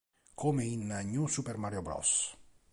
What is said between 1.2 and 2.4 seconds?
Super Mario Bros.